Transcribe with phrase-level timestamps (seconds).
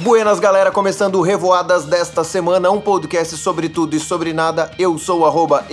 [0.00, 4.70] Buenas galera, começando o Revoadas desta semana, um podcast sobre tudo e sobre nada.
[4.78, 5.64] Eu sou o arroba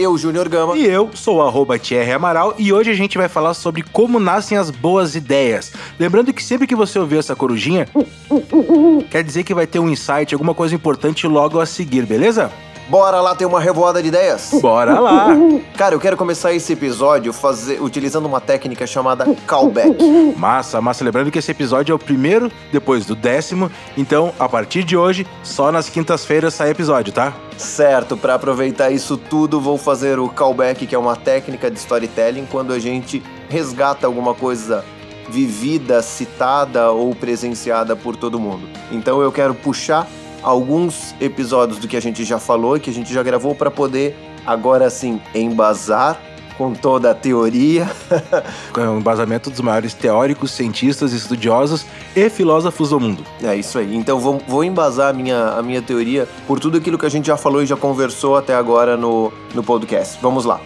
[0.49, 0.77] Gama.
[0.77, 4.57] E eu sou o Thierry Amaral e hoje a gente vai falar sobre como nascem
[4.57, 5.73] as boas ideias.
[5.99, 7.85] Lembrando que sempre que você ouvir essa corujinha,
[9.11, 12.49] quer dizer que vai ter um insight, alguma coisa importante logo a seguir, beleza?
[12.89, 14.49] Bora lá ter uma revoada de ideias?
[14.61, 15.27] Bora lá!
[15.77, 20.03] Cara, eu quero começar esse episódio fazer, utilizando uma técnica chamada callback.
[20.37, 21.03] Massa, massa.
[21.03, 25.25] Lembrando que esse episódio é o primeiro depois do décimo, então a partir de hoje,
[25.43, 27.33] só nas quintas-feiras sai episódio, tá?
[27.57, 32.45] Certo, para aproveitar isso tudo, vou fazer o callback, que é uma técnica de storytelling
[32.51, 34.83] quando a gente resgata alguma coisa
[35.29, 38.67] vivida, citada ou presenciada por todo mundo.
[38.91, 40.07] Então eu quero puxar
[40.43, 44.15] alguns episódios do que a gente já falou que a gente já gravou para poder
[44.45, 46.19] agora sim embasar
[46.57, 47.89] com toda a teoria.
[48.71, 51.85] com o embasamento dos maiores teóricos, cientistas, estudiosos
[52.15, 53.23] e filósofos do mundo.
[53.41, 53.95] É isso aí.
[53.95, 57.25] Então vou, vou embasar a minha, a minha teoria por tudo aquilo que a gente
[57.27, 60.19] já falou e já conversou até agora no, no podcast.
[60.21, 60.59] Vamos lá.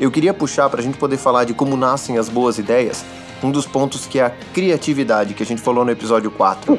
[0.00, 3.04] Eu queria puxar para a gente poder falar de como nascem as boas ideias
[3.44, 6.78] um dos pontos que é a criatividade, que a gente falou no episódio 4.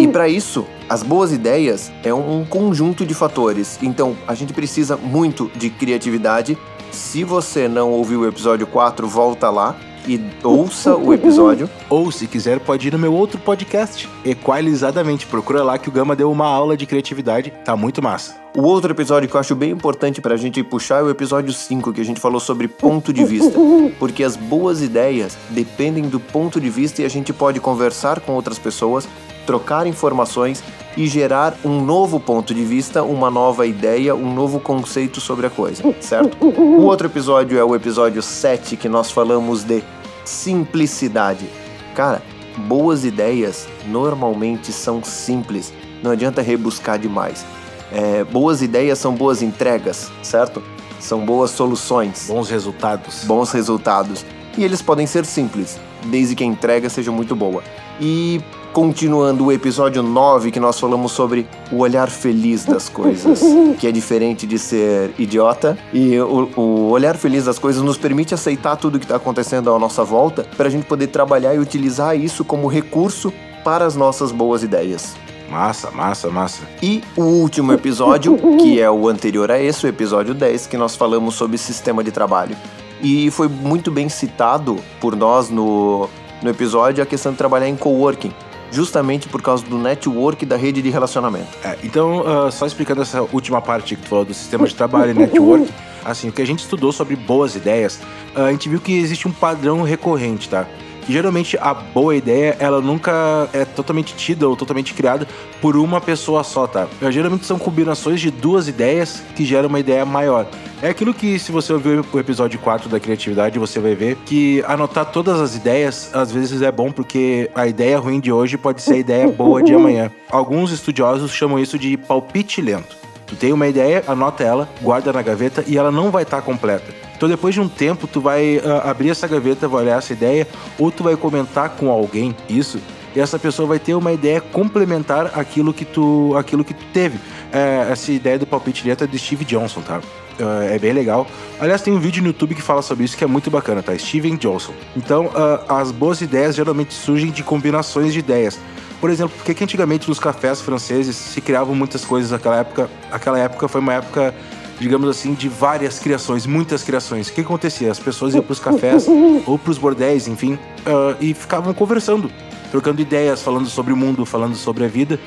[0.00, 3.78] E para isso, as boas ideias é um conjunto de fatores.
[3.82, 6.56] Então, a gente precisa muito de criatividade.
[6.92, 11.68] Se você não ouviu o episódio 4, volta lá e ouça o episódio.
[11.88, 15.26] Ou, se quiser, pode ir no meu outro podcast, Equalizadamente.
[15.26, 18.36] Procura lá que o Gama deu uma aula de criatividade, tá muito massa.
[18.56, 21.92] O outro episódio que eu acho bem importante pra gente puxar é o episódio 5,
[21.92, 23.58] que a gente falou sobre ponto de vista.
[23.98, 28.32] Porque as boas ideias dependem do ponto de vista e a gente pode conversar com
[28.32, 29.08] outras pessoas,
[29.46, 30.62] trocar informações
[30.96, 35.50] e gerar um novo ponto de vista, uma nova ideia, um novo conceito sobre a
[35.50, 36.36] coisa, certo?
[36.44, 39.82] O outro episódio é o episódio 7, que nós falamos de
[40.24, 41.46] simplicidade.
[41.94, 42.22] Cara,
[42.66, 47.44] boas ideias normalmente são simples, não adianta rebuscar demais.
[47.90, 50.62] É, boas ideias são boas entregas, certo?
[50.98, 52.26] São boas soluções.
[52.28, 53.24] Bons resultados.
[53.24, 54.24] Bons resultados.
[54.56, 57.62] E eles podem ser simples, desde que a entrega seja muito boa.
[58.00, 58.40] E
[58.72, 63.40] continuando o episódio 9, que nós falamos sobre o olhar feliz das coisas,
[63.78, 65.78] que é diferente de ser idiota.
[65.92, 69.78] E o, o olhar feliz das coisas nos permite aceitar tudo que está acontecendo à
[69.78, 74.32] nossa volta, para a gente poder trabalhar e utilizar isso como recurso para as nossas
[74.32, 75.14] boas ideias.
[75.50, 76.62] Massa, massa, massa.
[76.82, 80.96] E o último episódio, que é o anterior a esse, o episódio 10, que nós
[80.96, 82.56] falamos sobre sistema de trabalho.
[83.02, 86.08] E foi muito bem citado por nós no,
[86.42, 88.32] no episódio a questão de trabalhar em coworking
[88.72, 91.48] justamente por causa do network da rede de relacionamento.
[91.62, 95.12] É, então, uh, só explicando essa última parte que tu falou do sistema de trabalho
[95.12, 95.72] e network,
[96.04, 98.00] assim, o que a gente estudou sobre boas ideias,
[98.34, 100.66] uh, a gente viu que existe um padrão recorrente, tá?
[101.08, 105.26] Geralmente a boa ideia ela nunca é totalmente tida ou totalmente criada
[105.60, 106.86] por uma pessoa só, tá?
[107.10, 110.46] Geralmente são combinações de duas ideias que geram uma ideia maior.
[110.82, 114.64] É aquilo que, se você ouvir o episódio 4 da criatividade, você vai ver que
[114.66, 118.82] anotar todas as ideias às vezes é bom porque a ideia ruim de hoje pode
[118.82, 120.10] ser a ideia boa de amanhã.
[120.28, 122.96] Alguns estudiosos chamam isso de palpite lento.
[123.26, 126.42] Tu tem uma ideia, anota ela, guarda na gaveta e ela não vai estar tá
[126.42, 127.01] completa.
[127.22, 130.44] Então depois de um tempo tu vai uh, abrir essa gaveta, vai olhar essa ideia,
[130.76, 132.80] ou tu vai comentar com alguém isso,
[133.14, 137.20] e essa pessoa vai ter uma ideia complementar aquilo que tu, aquilo que tu teve.
[137.52, 139.98] É, essa ideia do palpite direto é de Steve Johnson, tá?
[140.00, 141.24] Uh, é bem legal.
[141.60, 143.96] Aliás, tem um vídeo no YouTube que fala sobre isso que é muito bacana, tá?
[143.96, 144.72] Steven Johnson.
[144.96, 148.58] Então, uh, as boas ideias geralmente surgem de combinações de ideias.
[149.00, 152.90] Por exemplo, por que antigamente nos cafés franceses se criavam muitas coisas naquela época?
[153.12, 154.34] Aquela época foi uma época
[154.82, 157.28] digamos assim, de várias criações, muitas criações.
[157.28, 157.90] O que acontecia?
[157.90, 159.06] As pessoas iam para os cafés
[159.46, 162.28] ou para os bordéis, enfim, uh, e ficavam conversando,
[162.70, 165.20] trocando ideias, falando sobre o mundo, falando sobre a vida.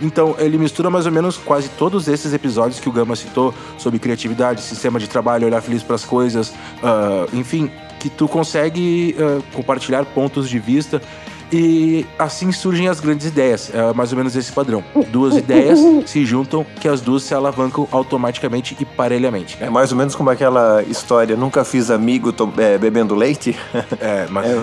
[0.00, 3.98] Então, ele mistura mais ou menos quase todos esses episódios que o Gama citou sobre
[3.98, 9.42] criatividade, sistema de trabalho, olhar feliz para as coisas, uh, enfim, que tu consegue uh,
[9.54, 11.02] compartilhar pontos de vista
[11.52, 13.70] e assim surgem as grandes ideias.
[13.74, 14.84] É mais ou menos esse padrão.
[15.10, 19.56] Duas ideias se juntam, que as duas se alavancam automaticamente e parelhamente.
[19.58, 19.66] Né?
[19.66, 23.56] É mais ou menos como aquela história: nunca fiz amigo tô, é, bebendo leite.
[24.00, 24.46] É, mas...
[24.46, 24.56] é,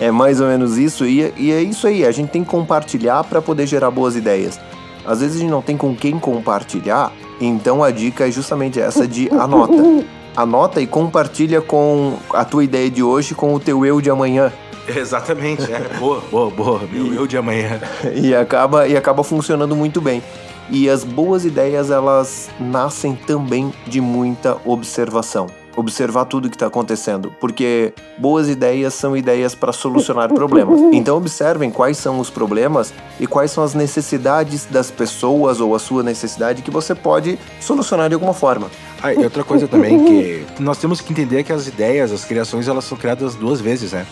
[0.00, 1.06] é, é, mais ou menos isso.
[1.06, 2.04] E, e é isso aí.
[2.04, 4.60] A gente tem que compartilhar para poder gerar boas ideias.
[5.04, 9.06] Às vezes a gente não tem com quem compartilhar, então a dica é justamente essa
[9.06, 9.74] de anota.
[10.36, 14.52] Anota e compartilha com a tua ideia de hoje com o teu eu de amanhã.
[14.96, 15.80] Exatamente, é.
[15.98, 16.80] boa, boa, boa.
[16.90, 17.80] Meu e, eu de amanhã.
[18.14, 20.22] E acaba, e acaba funcionando muito bem.
[20.70, 25.46] E as boas ideias, elas nascem também de muita observação.
[25.76, 30.80] observar tudo que está acontecendo, porque boas ideias são ideias para solucionar problemas.
[30.92, 35.78] Então observem quais são os problemas e quais são as necessidades das pessoas ou a
[35.78, 38.70] sua necessidade que você pode solucionar de alguma forma.
[39.02, 42.68] Ah, e outra coisa também que nós temos que entender que as ideias, as criações,
[42.68, 44.06] elas são criadas duas vezes, né?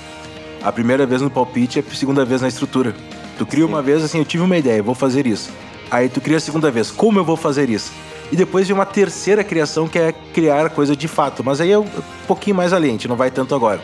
[0.62, 2.94] A primeira vez no palpite e a segunda vez na estrutura.
[3.38, 5.50] Tu cria uma vez assim, eu tive uma ideia, vou fazer isso.
[5.91, 7.93] Aí tu cria a segunda vez, como eu vou fazer isso?
[8.31, 11.79] E depois vem uma terceira criação que é criar coisa de fato, mas aí é
[11.79, 11.87] um
[12.26, 13.81] pouquinho mais além, a gente não vai tanto agora.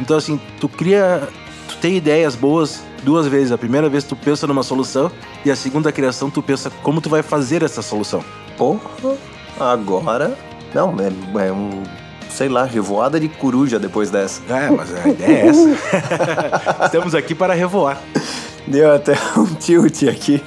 [0.00, 1.28] Então assim, tu cria,
[1.68, 3.52] tu tem ideias boas duas vezes.
[3.52, 5.10] A primeira vez tu pensa numa solução
[5.44, 8.24] e a segunda criação tu pensa como tu vai fazer essa solução.
[8.56, 8.80] Porra,
[9.60, 10.36] agora.
[10.74, 11.82] Não, é, é um.
[12.34, 14.42] Sei lá, revoada de coruja depois dessa.
[14.52, 15.68] É, mas a ideia é essa.
[16.86, 17.96] Estamos aqui para revoar.
[18.66, 20.42] Deu até um tilt aqui.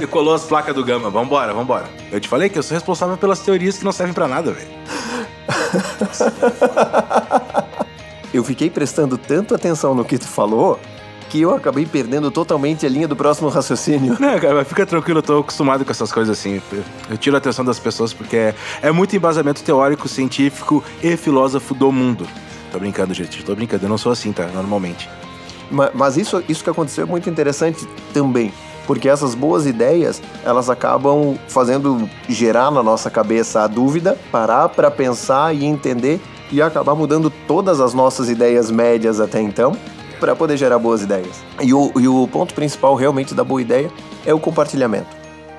[0.00, 1.10] Decolou as placas do Gama.
[1.10, 1.84] Vambora, vambora.
[2.10, 4.66] Eu te falei que eu sou responsável pelas teorias que não servem para nada, velho.
[8.32, 10.80] eu fiquei prestando tanto atenção no que tu falou
[11.36, 14.16] que eu acabei perdendo totalmente a linha do próximo raciocínio.
[14.18, 16.62] Não, cara, mas fica tranquilo, eu tô acostumado com essas coisas assim.
[17.10, 21.74] Eu tiro a atenção das pessoas porque é, é muito embasamento teórico, científico e filósofo
[21.74, 22.26] do mundo.
[22.72, 24.46] Tô brincando, gente, tô brincando, eu não sou assim, tá?
[24.46, 25.10] Normalmente.
[25.94, 28.52] Mas isso, isso que aconteceu é muito interessante também,
[28.86, 34.90] porque essas boas ideias elas acabam fazendo gerar na nossa cabeça a dúvida, parar para
[34.90, 36.18] pensar e entender
[36.50, 39.76] e acabar mudando todas as nossas ideias médias até então
[40.18, 41.42] para poder gerar boas ideias.
[41.62, 43.90] E o, e o ponto principal realmente da boa ideia
[44.24, 45.08] é o compartilhamento.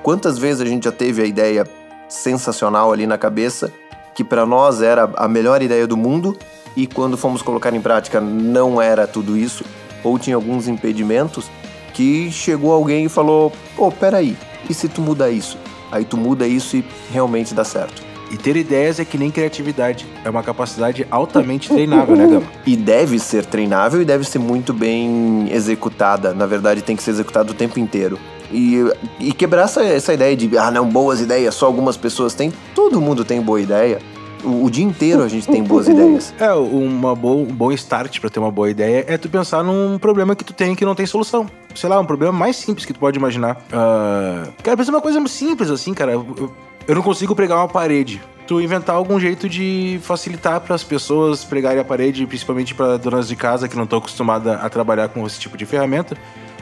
[0.02, 1.66] Quantas vezes a gente já teve a ideia
[2.08, 3.72] sensacional ali na cabeça
[4.14, 6.36] que para nós era a melhor ideia do mundo
[6.74, 9.64] e quando fomos colocar em prática não era tudo isso
[10.02, 11.50] ou tinha alguns impedimentos
[11.94, 14.36] que chegou alguém e falou: pô, peraí,
[14.68, 15.58] e se tu mudar isso?
[15.90, 18.07] Aí tu muda isso e realmente dá certo.
[18.30, 20.06] E ter ideias é que nem criatividade.
[20.24, 22.46] É uma capacidade altamente treinável, né, Gama?
[22.66, 26.34] E deve ser treinável e deve ser muito bem executada.
[26.34, 28.18] Na verdade, tem que ser executada o tempo inteiro.
[28.52, 28.78] E,
[29.20, 32.52] e quebrar essa, essa ideia de, ah, não, boas ideias, só algumas pessoas têm.
[32.74, 33.98] Todo mundo tem boa ideia.
[34.44, 36.32] O, o, dia inteiro a gente tem boas ideias.
[36.38, 39.98] É, uma boa, um bom start para ter uma boa ideia é tu pensar num
[39.98, 41.46] problema que tu tem que não tem solução.
[41.74, 43.56] Sei lá, um problema mais simples que tu pode imaginar.
[43.68, 46.12] Uh, cara, pensa uma coisa simples assim, cara.
[46.12, 46.52] Eu,
[46.88, 48.20] eu não consigo pregar uma parede.
[48.46, 53.28] Tu inventar algum jeito de facilitar para as pessoas pregarem a parede, principalmente para donas
[53.28, 56.16] de casa que não estão acostumadas a trabalhar com esse tipo de ferramenta,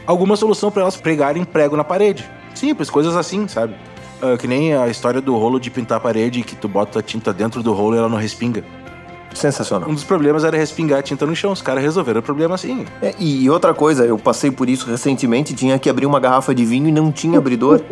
[0.04, 2.28] alguma solução para elas pregarem prego na parede.
[2.56, 3.76] Simples, coisas assim, sabe?
[4.20, 7.02] Uh, que nem a história do rolo de pintar a parede, que tu bota a
[7.02, 8.64] tinta dentro do rolo e ela não respinga.
[9.36, 9.88] Sensacional.
[9.88, 11.52] Um dos problemas era respingar a tinta no chão.
[11.52, 12.86] Os caras resolveram o problema assim.
[13.02, 16.64] É, e outra coisa, eu passei por isso recentemente, tinha que abrir uma garrafa de
[16.64, 17.82] vinho e não tinha abridor.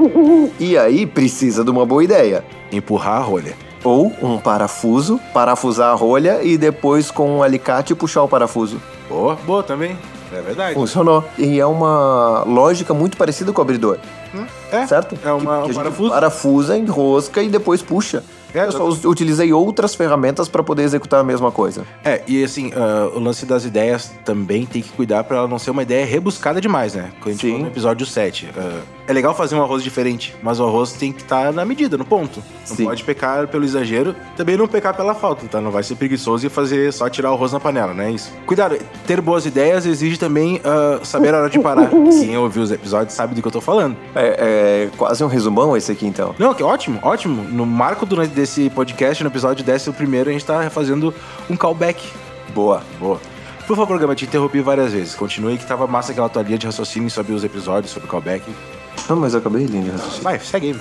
[0.58, 2.43] e aí precisa de uma boa ideia.
[2.73, 3.55] Empurrar a rolha.
[3.85, 8.81] Ou um parafuso, parafusar a rolha e depois com um alicate puxar o parafuso.
[9.08, 9.99] Boa, boa também.
[10.32, 10.75] É verdade.
[10.75, 11.23] Funcionou.
[11.37, 13.99] E é uma lógica muito parecida com o abridor.
[14.35, 14.87] Hum, é.
[14.87, 15.17] Certo?
[15.23, 16.11] É uma, que, que um parafuso.
[16.11, 18.25] Parafusa, enrosca e depois puxa.
[18.55, 21.85] É, eu só utilizei outras ferramentas para poder executar a mesma coisa.
[22.05, 25.59] É, e assim, uh, o lance das ideias também tem que cuidar para ela não
[25.59, 27.11] ser uma ideia rebuscada demais, né?
[27.21, 27.59] Quando a gente Sim.
[27.62, 28.47] no episódio 7.
[28.47, 31.65] Uh, é legal fazer um arroz diferente, mas o arroz tem que estar tá na
[31.65, 32.43] medida, no ponto.
[32.69, 32.85] Não Sim.
[32.85, 35.61] pode pecar pelo exagero, também não pecar pela falta, tá?
[35.61, 38.11] Não vai ser preguiçoso e fazer só tirar o arroz na panela, né?
[38.11, 38.33] Isso.
[38.47, 41.91] Cuidado, ter boas ideias exige também uh, saber a hora de parar.
[41.91, 43.97] Quem ouviu os episódios sabe do que eu tô falando.
[44.15, 46.34] É, é quase um resumão esse aqui, então.
[46.39, 47.43] Não, que ótimo, ótimo.
[47.44, 51.13] No marco do, desse podcast, no episódio 10 primeiro, a gente tá fazendo
[51.51, 52.08] um callback.
[52.55, 52.82] Boa.
[52.99, 53.20] Boa.
[53.67, 55.15] Por favor, Gama, te interrompi várias vezes.
[55.15, 58.44] Continue que tava massa aquela tua linha de raciocínio sobre os episódios, sobre o callback.
[59.08, 60.22] Não, mas eu acabei de raciocínio.
[60.22, 60.77] Vai, segue aí.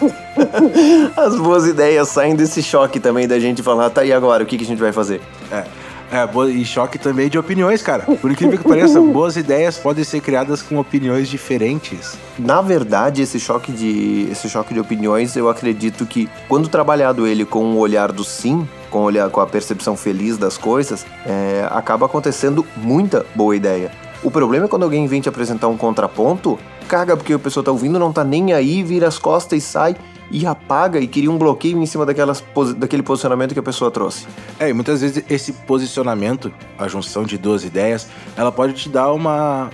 [1.16, 4.42] As boas ideias saem desse choque também da gente falar, tá, e agora?
[4.42, 5.20] O que, que a gente vai fazer?
[5.50, 5.64] É.
[6.10, 8.04] É, e choque também de opiniões, cara.
[8.04, 12.16] Por incrível que pareça, boas ideias podem ser criadas com opiniões diferentes.
[12.38, 17.44] Na verdade, esse choque de esse choque de opiniões, eu acredito que quando trabalhado ele
[17.44, 22.06] com o olhar do sim, com, olhar, com a percepção feliz das coisas, é, acaba
[22.06, 23.90] acontecendo muita boa ideia.
[24.26, 27.70] O problema é quando alguém vem te apresentar um contraponto, caga porque a pessoa tá
[27.70, 29.94] ouvindo, não tá nem aí, vira as costas e sai
[30.32, 32.42] e apaga e cria um bloqueio em cima daquelas,
[32.76, 34.26] daquele posicionamento que a pessoa trouxe.
[34.58, 39.12] É, e muitas vezes esse posicionamento, a junção de duas ideias, ela pode te dar
[39.12, 39.70] uma,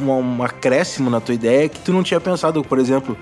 [0.00, 3.18] uma um acréscimo na tua ideia que tu não tinha pensado, por exemplo.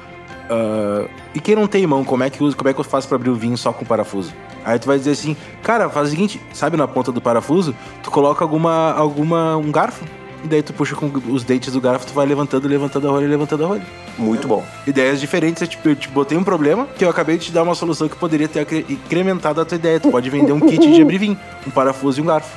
[0.51, 3.09] Uh, e quem não tem mão, como é que usa, como é que eu faço
[3.09, 4.35] para abrir o vinho só com parafuso?
[4.63, 8.11] Aí tu vai dizer assim, cara, faz o seguinte, sabe na ponta do parafuso, tu
[8.11, 10.05] coloca alguma alguma um garfo
[10.45, 13.27] e daí tu puxa com os dentes do garfo, tu vai levantando, levantando a rolha,
[13.27, 13.87] levantando a rolha.
[14.19, 14.65] Muito bom.
[14.87, 17.63] Ideias diferentes, é tipo, eu te botei um problema que eu acabei de te dar
[17.63, 19.99] uma solução que poderia ter incrementado a tua ideia.
[19.99, 22.55] Tu pode vender um kit de abrir vinho, um parafuso e um garfo.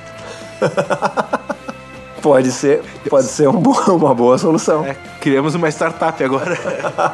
[2.27, 4.85] Pode ser, pode ser um bo uma boa solução.
[4.85, 6.57] É, criamos uma startup agora.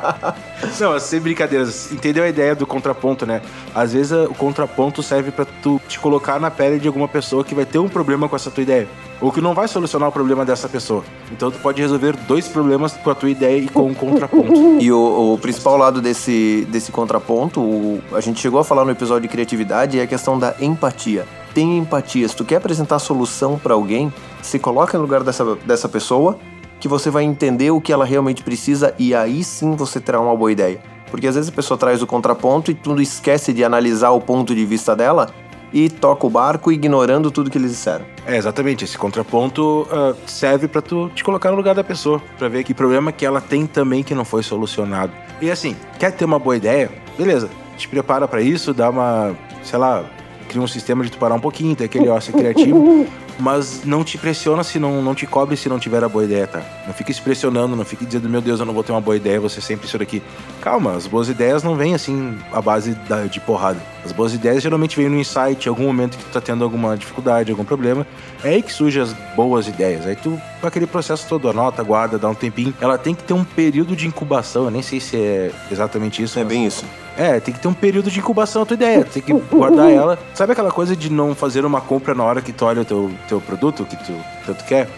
[0.79, 1.91] Não, sem brincadeiras.
[1.91, 3.41] Entendeu a ideia do contraponto, né?
[3.75, 7.53] Às vezes o contraponto serve para tu te colocar na pele de alguma pessoa que
[7.53, 8.88] vai ter um problema com essa tua ideia.
[9.22, 11.03] Ou que não vai solucionar o problema dessa pessoa.
[11.32, 14.53] Então tu pode resolver dois problemas com a tua ideia e com um contraponto.
[14.84, 18.91] E o, o principal lado desse, desse contraponto, o, a gente chegou a falar no
[18.91, 22.27] episódio de criatividade, é a questão da empatia tenha empatia.
[22.27, 24.12] Se tu quer apresentar solução para alguém,
[24.43, 26.38] se coloca no lugar dessa, dessa pessoa,
[26.79, 30.35] que você vai entender o que ela realmente precisa e aí sim você terá uma
[30.35, 30.81] boa ideia.
[31.09, 34.53] Porque às vezes a pessoa traz o contraponto e tu esquece de analisar o ponto
[34.53, 35.29] de vista dela
[35.71, 38.05] e toca o barco ignorando tudo que eles disseram.
[38.25, 38.83] É, exatamente.
[38.83, 42.73] Esse contraponto uh, serve para tu te colocar no lugar da pessoa, para ver que
[42.73, 45.12] problema que ela tem também que não foi solucionado.
[45.41, 46.91] E assim, quer ter uma boa ideia?
[47.17, 47.50] Beleza.
[47.75, 50.05] Te prepara para isso, dá uma, sei lá,
[50.43, 53.07] cria um sistema de tu parar um pouquinho, ter aquele ócio criativo,
[53.39, 56.47] mas não te pressiona se não, não te cobre se não tiver a boa ideia,
[56.47, 56.62] tá?
[56.85, 59.15] Não fique se pressionando, não fique dizendo, meu Deus, eu não vou ter uma boa
[59.15, 60.21] ideia, você sempre isso daqui.
[60.62, 63.79] Calma, as boas ideias não vêm assim à base da, de porrada.
[64.05, 66.97] As boas ideias geralmente vêm no insight, em algum momento que tu tá tendo alguma
[66.97, 68.05] dificuldade, algum problema.
[68.43, 70.05] É aí que surgem as boas ideias.
[70.05, 72.73] Aí tu, aquele processo todo, anota, guarda, dá um tempinho.
[72.81, 76.38] Ela tem que ter um período de incubação, eu nem sei se é exatamente isso.
[76.38, 76.85] É bem isso.
[77.17, 79.03] É, tem que ter um período de incubação a tua ideia.
[79.05, 80.17] Tem que guardar ela.
[80.34, 83.12] Sabe aquela coisa de não fazer uma compra na hora que tu olha o teu,
[83.27, 84.13] teu produto, que tu
[84.46, 84.89] tanto quer?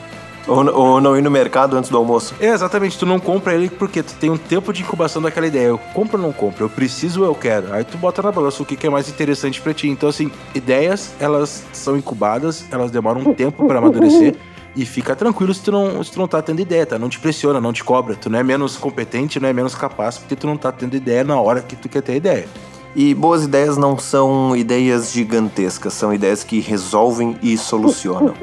[0.48, 2.36] Ou, ou, não ir no mercado antes do almoço.
[2.40, 5.68] É, exatamente, tu não compra ele porque tu tem um tempo de incubação daquela ideia.
[5.68, 6.66] Eu compro ou não compro?
[6.66, 7.74] Eu preciso ou eu quero?
[7.74, 9.88] Aí tu bota na balança o que é mais interessante para ti.
[9.88, 14.36] Então, assim, ideias, elas são incubadas, elas demoram um tempo para amadurecer.
[14.76, 17.00] E fica tranquilo se tu, não, se tu não tá tendo ideia, tá?
[17.00, 18.16] Não te pressiona, não te cobra.
[18.16, 21.24] Tu não é menos competente, não é menos capaz, porque tu não tá tendo ideia
[21.24, 22.48] na hora que tu quer ter ideia.
[22.96, 28.34] E boas ideias não são ideias gigantescas, são ideias que resolvem e solucionam.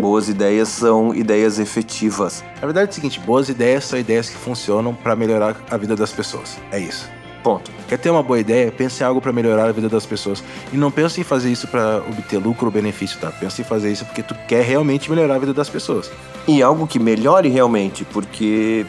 [0.00, 2.44] boas ideias são ideias efetivas.
[2.62, 5.96] A verdade é o seguinte: boas ideias são ideias que funcionam para melhorar a vida
[5.96, 6.56] das pessoas.
[6.70, 7.08] É isso.
[7.46, 7.70] Ponto.
[7.86, 8.72] Quer ter uma boa ideia?
[8.72, 10.42] Pense em algo para melhorar a vida das pessoas.
[10.72, 13.30] E não pense em fazer isso para obter lucro ou benefício, tá?
[13.30, 16.10] Pense em fazer isso porque tu quer realmente melhorar a vida das pessoas.
[16.48, 18.84] E algo que melhore realmente, porque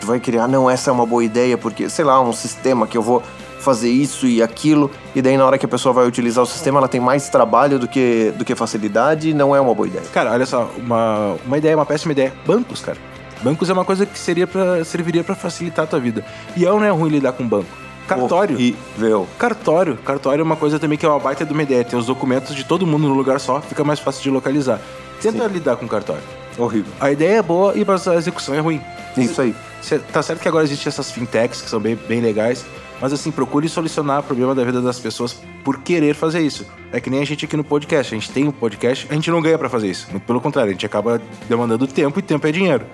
[0.00, 2.96] tu vai criar, não, essa é uma boa ideia, porque, sei lá, um sistema que
[2.96, 3.24] eu vou
[3.58, 6.78] fazer isso e aquilo, e daí na hora que a pessoa vai utilizar o sistema,
[6.78, 10.04] ela tem mais trabalho do que, do que facilidade, não é uma boa ideia.
[10.12, 12.32] Cara, olha só, uma, uma ideia, uma péssima ideia.
[12.46, 12.98] Bancos, cara.
[13.42, 16.24] Bancos é uma coisa que seria pra, serviria para facilitar a tua vida.
[16.56, 17.85] E não é ruim lidar com banco.
[18.06, 18.54] Cartório.
[18.54, 19.26] Horrível.
[19.38, 19.96] Cartório.
[19.98, 21.84] Cartório é uma coisa também que é uma baita de uma ideia.
[21.84, 24.80] Ter os documentos de todo mundo no lugar só, fica mais fácil de localizar.
[25.20, 25.54] Tenta Sim.
[25.54, 26.22] lidar com cartório.
[26.58, 26.92] Horrível.
[27.00, 28.80] A ideia é boa e a execução é ruim.
[29.16, 29.54] Isso aí.
[30.12, 32.64] Tá certo que agora existem essas fintechs que são bem, bem legais,
[33.00, 36.66] mas assim, procure solucionar o problema da vida das pessoas por querer fazer isso.
[36.92, 38.14] É que nem a gente aqui no podcast.
[38.14, 40.08] A gente tem um podcast, a gente não ganha para fazer isso.
[40.10, 42.84] Muito pelo contrário, a gente acaba demandando tempo e tempo é dinheiro.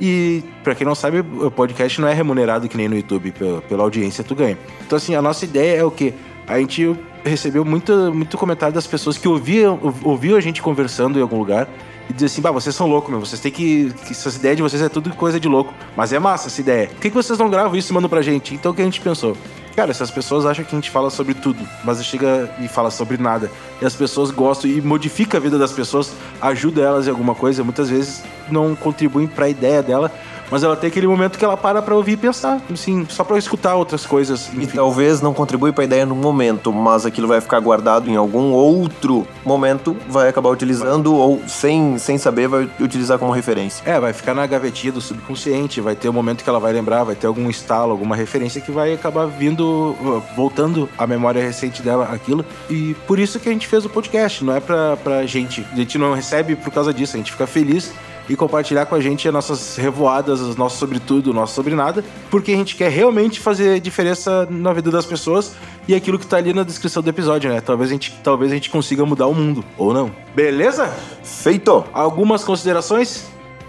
[0.00, 3.62] E, para quem não sabe, o podcast não é remunerado que nem no YouTube, pela,
[3.62, 4.58] pela audiência tu ganha.
[4.86, 6.12] Então, assim, a nossa ideia é o quê?
[6.46, 11.22] A gente recebeu muito, muito comentário das pessoas que ouviam, ouviam a gente conversando em
[11.22, 11.68] algum lugar
[12.08, 14.12] e dizer assim, bah, vocês são loucos, meu, vocês têm que, que.
[14.12, 15.74] Essas ideias de vocês é tudo coisa de louco.
[15.96, 16.88] Mas é massa essa ideia.
[16.88, 18.54] Por que, que vocês não gravam isso e mandam pra gente?
[18.54, 19.36] Então o que a gente pensou?
[19.76, 23.18] Cara, essas pessoas acham que a gente fala sobre tudo, mas chega e fala sobre
[23.18, 23.50] nada.
[23.80, 27.62] E as pessoas gostam e modifica a vida das pessoas, ajuda elas em alguma coisa,
[27.62, 30.10] muitas vezes não contribuem para a ideia dela,
[30.50, 33.38] mas ela tem aquele momento que ela para para ouvir e pensar, assim, só para
[33.38, 34.48] escutar outras coisas.
[34.48, 34.62] Enfim.
[34.62, 38.16] E talvez não contribui para a ideia no momento, mas aquilo vai ficar guardado em
[38.16, 43.82] algum outro momento, vai acabar utilizando ou sem, sem saber vai utilizar como referência.
[43.84, 47.04] É, vai ficar na gavetinha do subconsciente, vai ter um momento que ela vai lembrar,
[47.04, 49.96] vai ter algum estalo, alguma referência que vai acabar vindo,
[50.34, 52.44] voltando à memória recente dela aquilo.
[52.70, 55.66] E por isso que a gente fez o podcast, não é pra, pra gente.
[55.72, 57.92] A gente não recebe por causa disso, a gente fica feliz
[58.28, 61.74] e compartilhar com a gente as nossas revoadas, os nossos sobre tudo, o nosso sobre
[61.74, 65.54] nada, porque a gente quer realmente fazer diferença na vida das pessoas
[65.86, 67.60] e aquilo que tá ali na descrição do episódio, né?
[67.60, 70.10] Talvez a gente, talvez a gente consiga mudar o mundo, ou não.
[70.34, 70.92] Beleza?
[71.22, 71.84] Feito!
[71.92, 73.26] Algumas considerações?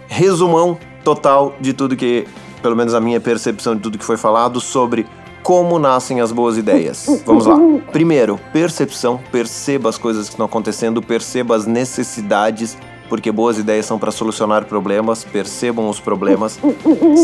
[0.08, 2.28] Resumão total de tudo que,
[2.62, 5.06] pelo menos a minha percepção de tudo que foi falado sobre
[5.44, 7.06] como nascem as boas ideias.
[7.26, 7.58] Vamos lá.
[7.94, 9.18] Primeiro, percepção.
[9.32, 12.78] Perceba as coisas que estão acontecendo, perceba as necessidades
[13.10, 16.60] porque boas ideias são para solucionar problemas, percebam os problemas.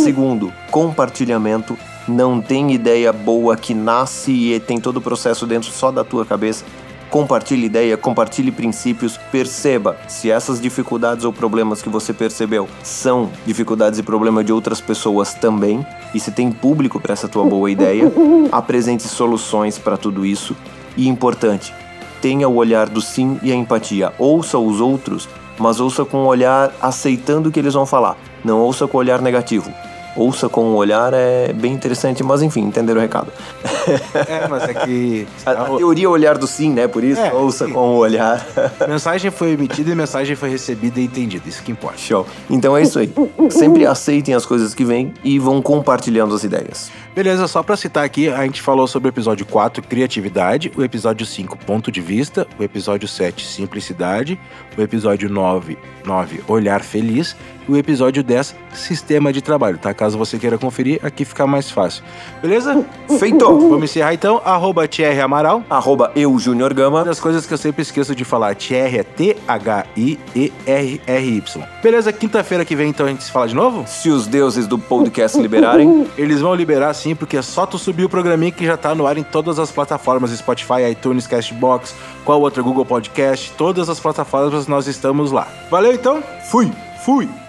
[0.03, 1.77] Segundo, compartilhamento.
[2.07, 6.25] Não tem ideia boa que nasce e tem todo o processo dentro só da tua
[6.25, 6.65] cabeça.
[7.09, 13.99] Compartilhe ideia, compartilhe princípios, perceba se essas dificuldades ou problemas que você percebeu são dificuldades
[13.99, 18.11] e problemas de outras pessoas também, e se tem público para essa tua boa ideia,
[18.51, 20.55] apresente soluções para tudo isso.
[20.97, 21.71] E importante,
[22.19, 24.11] tenha o olhar do sim e a empatia.
[24.17, 25.29] Ouça os outros,
[25.59, 28.17] mas ouça com o olhar aceitando o que eles vão falar.
[28.43, 29.71] Não ouça com o olhar negativo
[30.15, 33.31] ouça com o olhar é bem interessante, mas enfim, entenderam o recado.
[34.27, 35.27] É, mas é que.
[35.45, 36.87] A, a teoria é olhar do sim, né?
[36.87, 37.73] Por isso, é, ouça sim.
[37.73, 38.45] com o olhar.
[38.87, 41.97] Mensagem foi emitida e mensagem foi recebida e entendida, isso que importa.
[41.97, 42.25] Show.
[42.49, 43.13] Então é isso aí.
[43.49, 46.91] Sempre aceitem as coisas que vêm e vão compartilhando as ideias.
[47.15, 51.25] Beleza, só para citar aqui, a gente falou sobre o episódio 4, criatividade, o episódio
[51.25, 54.39] 5, ponto de vista, o episódio 7, simplicidade,
[54.75, 57.35] o episódio 9, 9 olhar feliz
[57.67, 59.93] o episódio 10, sistema de trabalho, tá?
[59.93, 62.03] Caso você queira conferir, aqui fica mais fácil.
[62.41, 62.85] Beleza?
[63.19, 63.45] Feito!
[63.45, 64.41] Vamos encerrar então.
[64.43, 65.63] Arroba Thierry Amaral.
[65.69, 66.99] Arroba eu, Júnior Gama.
[66.99, 70.23] Uma das coisas que eu sempre esqueço de falar, Thierry é T-H-I-E-R-R-Y.
[71.81, 72.13] Beleza?
[72.13, 73.83] Quinta-feira que vem então a gente se fala de novo?
[73.87, 76.07] Se os deuses do podcast liberarem.
[76.17, 79.07] Eles vão liberar sim, porque é só tu subir o programinha que já tá no
[79.07, 84.67] ar em todas as plataformas, Spotify, iTunes, Castbox, qual outra, Google Podcast, todas as plataformas
[84.67, 85.47] nós estamos lá.
[85.69, 86.23] Valeu então?
[86.49, 86.71] Fui!
[87.03, 87.42] Fui!